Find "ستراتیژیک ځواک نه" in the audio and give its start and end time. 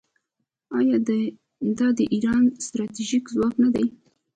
2.67-3.69